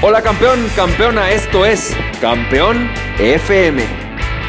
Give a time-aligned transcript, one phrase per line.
[0.00, 3.82] Hola campeón, campeona, esto es Campeón FM,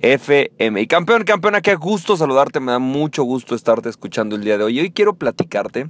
[0.00, 0.80] FM.
[0.80, 4.62] Y campeón, campeona, qué gusto saludarte, me da mucho gusto estarte escuchando el día de
[4.62, 4.78] hoy.
[4.78, 5.88] Hoy quiero platicarte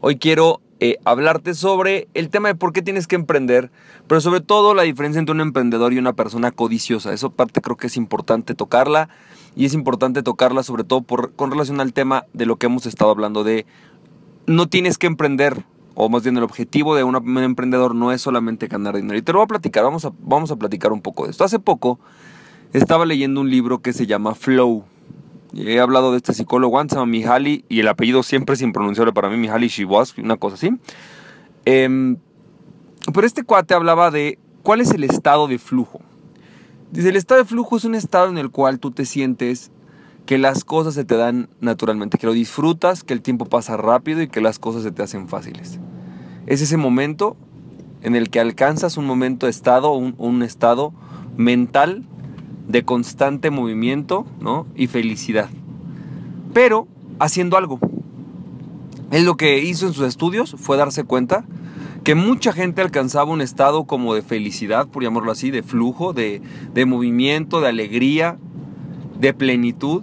[0.00, 3.72] Hoy quiero eh, hablarte sobre el tema de por qué tienes que emprender,
[4.06, 7.12] pero sobre todo la diferencia entre un emprendedor y una persona codiciosa.
[7.12, 9.08] Eso parte creo que es importante tocarla
[9.56, 13.10] y es importante tocarla sobre todo con relación al tema de lo que hemos estado
[13.10, 13.66] hablando de
[14.46, 15.64] no tienes que emprender
[15.96, 19.18] o más bien el objetivo de un emprendedor no es solamente ganar dinero.
[19.18, 21.42] Y te lo voy a platicar, vamos a, vamos a platicar un poco de esto.
[21.42, 21.98] Hace poco
[22.72, 24.84] estaba leyendo un libro que se llama Flow
[25.54, 29.36] He hablado de este psicólogo, llama Mihaly, y el apellido siempre es impronunciable para mí,
[29.36, 30.70] Mihaly Shiwas, una cosa así.
[31.64, 32.16] Em,
[33.12, 36.00] pero este cuate hablaba de cuál es el estado de flujo.
[36.92, 39.70] Dice, el estado de flujo es un estado en el cual tú te sientes
[40.26, 44.20] que las cosas se te dan naturalmente, que lo disfrutas, que el tiempo pasa rápido
[44.20, 45.80] y que las cosas se te hacen fáciles.
[46.46, 47.36] Es ese momento
[48.02, 50.92] en el que alcanzas un momento de estado, un, un estado
[51.38, 52.04] mental
[52.68, 54.66] de constante movimiento ¿no?
[54.76, 55.48] y felicidad.
[56.52, 56.86] Pero
[57.18, 57.80] haciendo algo.
[59.10, 61.44] Él lo que hizo en sus estudios fue darse cuenta
[62.04, 66.42] que mucha gente alcanzaba un estado como de felicidad, por llamarlo así, de flujo, de,
[66.72, 68.38] de movimiento, de alegría,
[69.18, 70.02] de plenitud.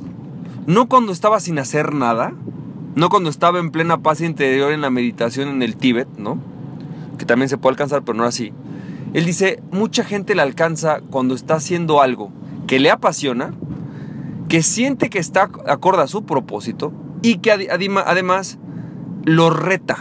[0.65, 2.33] No cuando estaba sin hacer nada,
[2.95, 6.39] no cuando estaba en plena paz interior en la meditación en el Tíbet, ¿no?
[7.17, 8.51] Que también se puede alcanzar, pero no así.
[9.13, 12.31] Él dice, mucha gente la alcanza cuando está haciendo algo
[12.67, 13.53] que le apasiona,
[14.49, 18.59] que siente que está acorde a su propósito y que además
[19.23, 19.97] lo reta,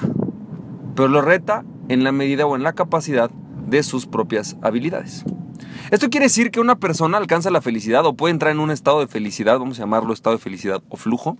[0.94, 3.30] pero lo reta en la medida o en la capacidad
[3.66, 5.24] de sus propias habilidades.
[5.90, 9.00] Esto quiere decir que una persona alcanza la felicidad o puede entrar en un estado
[9.00, 11.36] de felicidad, vamos a llamarlo estado de felicidad o flujo,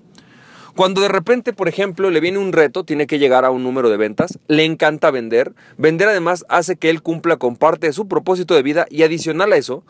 [0.75, 3.91] cuando de repente, por ejemplo, le viene un reto, tiene que llegar a un número
[3.91, 8.09] de ventas, le encanta vender, vender además hace que él cumpla con parte de su
[8.09, 9.85] propósito de vida y adicional a eso,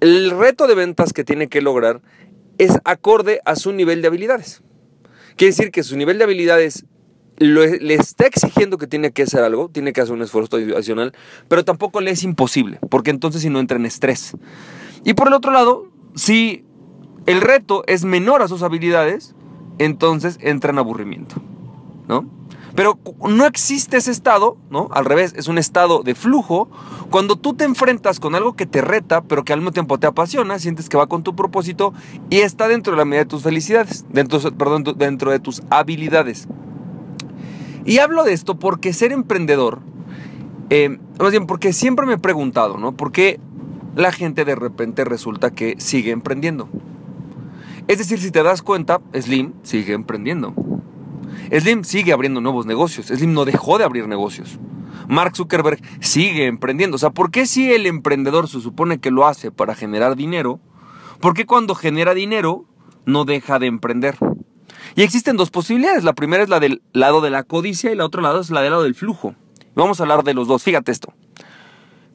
[0.00, 2.00] el reto de ventas que tiene que lograr
[2.58, 4.62] es acorde a su nivel de habilidades.
[5.36, 6.86] Quiere decir que su nivel de habilidades
[7.36, 11.12] le está exigiendo que tiene que hacer algo, tiene que hacer un esfuerzo adicional,
[11.48, 14.36] pero tampoco le es imposible, porque entonces si no entra en estrés.
[15.04, 16.64] Y por el otro lado, si
[17.26, 19.34] el reto es menor a sus habilidades,
[19.78, 21.36] entonces entra en aburrimiento,
[22.06, 22.30] ¿no?
[22.74, 22.98] Pero
[23.28, 24.88] no existe ese estado, ¿no?
[24.90, 26.68] Al revés, es un estado de flujo.
[27.10, 30.08] Cuando tú te enfrentas con algo que te reta, pero que al mismo tiempo te
[30.08, 31.94] apasiona, sientes que va con tu propósito
[32.30, 36.48] y está dentro de la medida de tus felicidades, dentro, perdón, dentro de tus habilidades.
[37.84, 39.80] Y hablo de esto porque ser emprendedor,
[40.70, 42.92] eh, más bien porque siempre me he preguntado, ¿no?
[42.92, 43.38] ¿Por qué
[43.94, 46.68] la gente de repente resulta que sigue emprendiendo?
[47.86, 50.54] Es decir, si te das cuenta, Slim sigue emprendiendo.
[51.50, 53.06] Slim sigue abriendo nuevos negocios.
[53.06, 54.58] Slim no dejó de abrir negocios.
[55.08, 56.96] Mark Zuckerberg sigue emprendiendo.
[56.96, 60.60] O sea, ¿por qué si el emprendedor se supone que lo hace para generar dinero?
[61.20, 62.66] ¿Por qué cuando genera dinero
[63.06, 64.16] no deja de emprender?
[64.96, 66.04] Y existen dos posibilidades.
[66.04, 68.62] La primera es la del lado de la codicia y la otra lado es la
[68.62, 69.34] del lado del flujo.
[69.74, 70.62] Vamos a hablar de los dos.
[70.62, 71.12] Fíjate esto.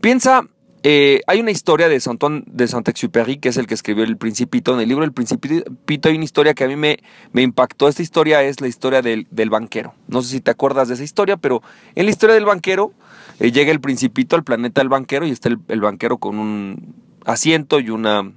[0.01, 0.47] Piensa
[0.81, 4.73] eh, hay una historia de saint de Saint-Exupéry, que es el que escribió El Principito.
[4.73, 6.99] En el libro El Principito hay una historia que a mí me,
[7.33, 7.89] me impactó.
[7.89, 9.93] Esta historia es la historia del, banquero.
[10.07, 11.61] No sé si te acuerdas de esa historia, pero
[11.95, 12.93] en la historia del banquero
[13.39, 17.81] eh, llega el Principito al planeta del banquero y está el, banquero con un asiento
[17.81, 18.31] y una,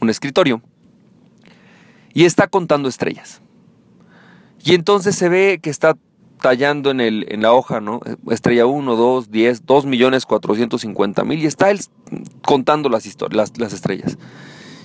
[0.00, 0.62] un escritorio.
[2.12, 3.40] Y está contando estrellas.
[4.64, 5.96] Y entonces se ve que está
[6.40, 8.00] tallando en, el, en la hoja, ¿no?
[8.30, 11.80] Estrella 1, 2, 10, 2 millones 450 mil y está él
[12.44, 14.18] contando las, historias, las, estrellas.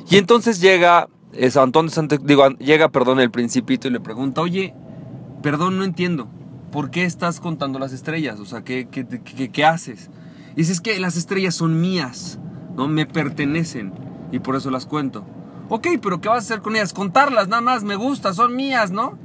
[0.09, 1.89] Y entonces llega es Antón
[2.23, 4.73] digo, llega, perdón, el principito y le pregunta, oye,
[5.43, 6.27] perdón, no entiendo,
[6.71, 8.39] ¿por qué estás contando las estrellas?
[8.39, 10.09] O sea, ¿qué, qué, qué, qué haces?
[10.53, 12.39] Y dice, es que las estrellas son mías,
[12.75, 12.87] ¿no?
[12.87, 13.93] Me pertenecen
[14.31, 15.25] y por eso las cuento.
[15.69, 16.93] Ok, pero ¿qué vas a hacer con ellas?
[16.93, 19.17] Contarlas, nada más, me gusta, son mías, ¿no?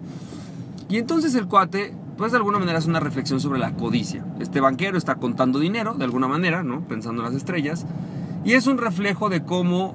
[0.90, 4.24] Y entonces el cuate pues de alguna manera es una reflexión sobre la codicia.
[4.40, 6.80] Este banquero está contando dinero, de alguna manera, ¿no?
[6.82, 7.86] Pensando en las estrellas,
[8.44, 9.94] y es un reflejo de cómo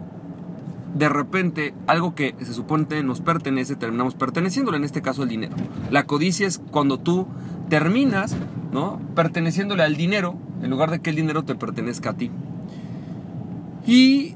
[0.96, 5.56] de repente algo que se supone nos pertenece, terminamos perteneciéndole, en este caso el dinero.
[5.92, 7.28] La codicia es cuando tú
[7.70, 8.36] terminas,
[8.72, 9.00] ¿no?
[9.16, 12.32] Perteneciéndole al dinero, en lugar de que el dinero te pertenezca a ti.
[13.86, 14.36] Y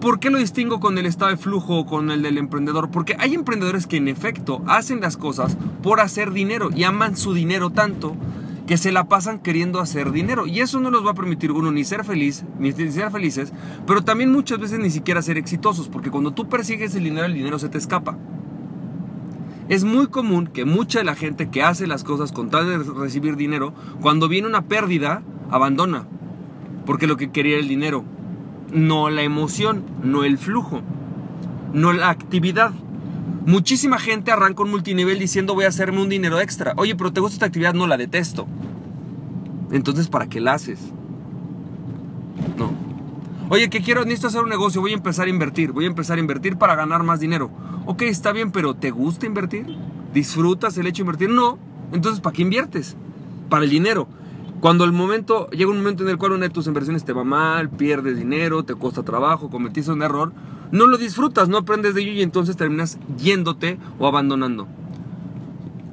[0.00, 2.90] ¿Por qué lo distingo con el estado de flujo o con el del emprendedor?
[2.90, 7.32] Porque hay emprendedores que en efecto hacen las cosas por hacer dinero y aman su
[7.32, 8.14] dinero tanto
[8.66, 10.46] que se la pasan queriendo hacer dinero.
[10.46, 13.52] Y eso no los va a permitir uno ni ser feliz, ni ser felices,
[13.86, 17.34] pero también muchas veces ni siquiera ser exitosos, porque cuando tú persigues el dinero, el
[17.34, 18.18] dinero se te escapa.
[19.68, 22.78] Es muy común que mucha de la gente que hace las cosas con tal de
[22.78, 26.06] recibir dinero, cuando viene una pérdida, abandona.
[26.84, 28.04] Porque lo que quería era el dinero,
[28.72, 30.82] no la emoción, no el flujo,
[31.72, 32.72] no la actividad.
[33.46, 36.74] Muchísima gente arranca un multinivel diciendo voy a hacerme un dinero extra.
[36.76, 38.46] Oye, pero te gusta esta actividad, no la detesto.
[39.70, 40.80] Entonces, ¿para qué la haces?
[42.56, 42.72] No.
[43.48, 46.18] Oye, que quiero, necesito hacer un negocio, voy a empezar a invertir, voy a empezar
[46.18, 47.50] a invertir para ganar más dinero.
[47.84, 49.66] Ok, está bien, pero ¿te gusta invertir?
[50.12, 51.30] ¿Disfrutas el hecho de invertir?
[51.30, 51.58] No.
[51.92, 52.96] Entonces, ¿para qué inviertes?
[53.48, 54.08] Para el dinero.
[54.60, 57.24] Cuando el momento, llega un momento en el cual una de tus inversiones te va
[57.24, 60.32] mal, pierdes dinero, te cuesta trabajo, cometiste un error,
[60.72, 64.66] no lo disfrutas, no aprendes de ello y entonces terminas yéndote o abandonando.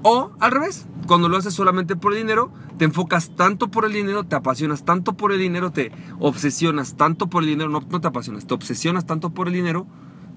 [0.02, 4.24] O al revés, cuando lo haces solamente por dinero, te enfocas tanto por el dinero,
[4.24, 8.08] te apasionas tanto por el dinero, te obsesionas tanto por el dinero, no, no te
[8.08, 9.88] apasionas, te obsesionas tanto por el dinero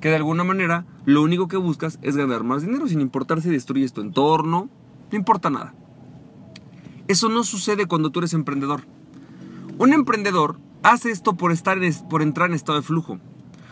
[0.00, 3.50] que de alguna manera lo único que buscas es ganar más dinero sin importar si
[3.50, 4.68] destruyes tu entorno,
[5.10, 5.74] no importa nada.
[7.08, 8.82] Eso no sucede cuando tú eres emprendedor.
[9.78, 13.18] Un emprendedor hace esto por, estar por entrar en estado de flujo.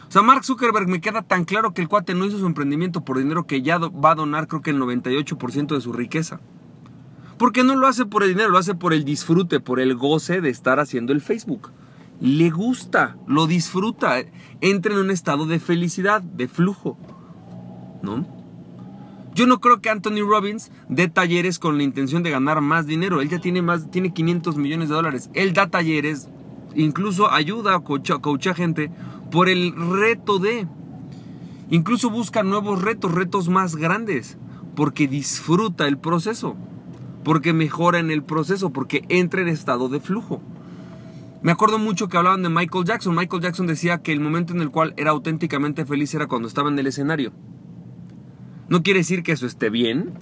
[0.09, 3.05] O sea, Mark Zuckerberg me queda tan claro que el cuate no hizo su emprendimiento
[3.05, 6.41] por dinero que ya va a donar creo que el 98% de su riqueza.
[7.39, 10.41] Porque no lo hace por el dinero, lo hace por el disfrute, por el goce
[10.41, 11.73] de estar haciendo el Facebook.
[12.21, 14.19] Le gusta, lo disfruta,
[14.61, 16.97] entra en un estado de felicidad, de flujo.
[18.03, 18.44] ¿No?
[19.35, 23.21] Yo no creo que Anthony Robbins dé talleres con la intención de ganar más dinero.
[23.21, 25.29] Él ya tiene más, tiene 500 millones de dólares.
[25.35, 26.29] Él da talleres,
[26.77, 28.93] incluso ayuda a coachar gente
[29.33, 30.69] por el reto de.
[31.69, 34.39] Incluso busca nuevos retos, retos más grandes,
[34.77, 36.55] porque disfruta el proceso,
[37.25, 40.41] porque mejora en el proceso, porque entra en estado de flujo.
[41.43, 43.17] Me acuerdo mucho que hablaban de Michael Jackson.
[43.17, 46.69] Michael Jackson decía que el momento en el cual era auténticamente feliz era cuando estaba
[46.69, 47.33] en el escenario.
[48.75, 50.15] No quiere decir que eso esté bien.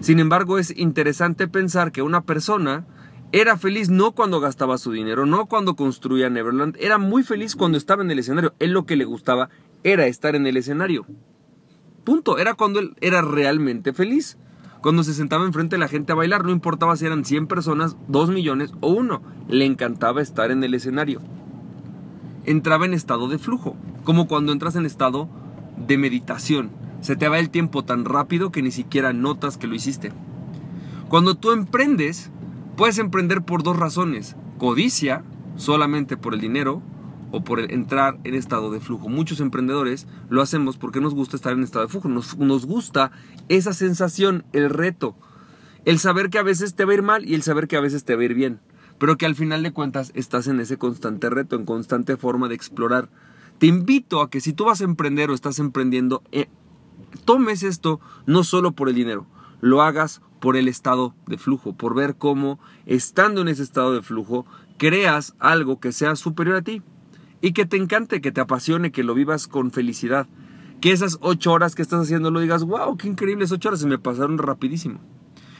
[0.00, 2.84] Sin embargo, es interesante pensar que una persona
[3.30, 7.78] era feliz no cuando gastaba su dinero, no cuando construía Neverland, era muy feliz cuando
[7.78, 8.52] estaba en el escenario.
[8.58, 9.48] Él lo que le gustaba
[9.84, 11.06] era estar en el escenario.
[12.02, 14.38] Punto, era cuando él era realmente feliz.
[14.82, 17.96] Cuando se sentaba enfrente de la gente a bailar, no importaba si eran 100 personas,
[18.08, 21.20] 2 millones o 1, le encantaba estar en el escenario.
[22.44, 25.28] Entraba en estado de flujo, como cuando entras en estado
[25.76, 26.89] de meditación.
[27.00, 30.12] Se te va el tiempo tan rápido que ni siquiera notas que lo hiciste.
[31.08, 32.30] Cuando tú emprendes,
[32.80, 34.36] Puedes emprender por dos razones.
[34.56, 35.22] Codicia,
[35.56, 36.80] solamente por el dinero,
[37.30, 39.10] o por entrar en estado de flujo.
[39.10, 42.08] Muchos emprendedores lo hacemos porque nos gusta estar en estado de flujo.
[42.08, 43.12] Nos, nos, gusta
[43.50, 45.14] esa sensación, el reto.
[45.84, 47.82] El saber que a veces te va a ir mal y el saber que a
[47.82, 48.60] veces te va a ir bien.
[48.98, 52.54] Pero que al final de cuentas estás en ese constante reto, en constante forma de
[52.54, 53.10] explorar.
[53.58, 56.48] Te invito a que si tú vas a emprender o estás emprendiendo, eh,
[57.24, 59.26] tomes esto no solo por el dinero,
[59.60, 64.02] lo hagas por el estado de flujo, por ver cómo, estando en ese estado de
[64.02, 64.46] flujo,
[64.78, 66.82] creas algo que sea superior a ti
[67.42, 70.26] y que te encante, que te apasione, que lo vivas con felicidad.
[70.80, 73.86] Que esas ocho horas que estás haciendo lo digas, wow, qué increíbles ocho horas, se
[73.86, 75.00] me pasaron rapidísimo.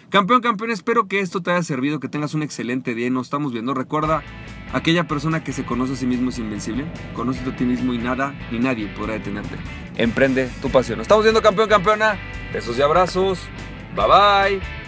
[0.09, 3.27] Campeón, campeón, espero que esto te haya servido, que tengas un excelente día y nos
[3.27, 3.75] estamos viendo.
[3.75, 4.23] Recuerda,
[4.73, 6.85] aquella persona que se conoce a sí mismo es invencible.
[7.15, 9.57] Conoce a ti mismo y nada ni nadie podrá detenerte.
[9.97, 11.01] Emprende tu pasión.
[11.01, 12.19] Estamos viendo, campeón, campeona.
[12.53, 13.41] Besos y abrazos.
[13.95, 14.80] Bye bye.